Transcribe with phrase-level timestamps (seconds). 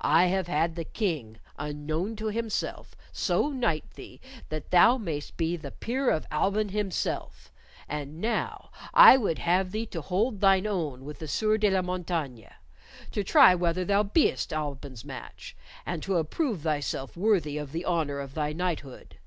[0.00, 5.58] I have had the King, unknown to himself, so knight thee that thou mayst be
[5.58, 7.52] the peer of Alban himself,
[7.86, 11.82] and now I would have thee to hold thine own with the Sieur de la
[11.82, 12.48] Montaigne,
[13.10, 15.54] to try whether thou be'st Alban's match,
[15.84, 19.18] and to approve thyself worthy of the honor of thy knighthood.